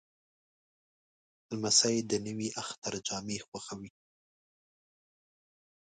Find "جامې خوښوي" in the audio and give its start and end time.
3.07-3.91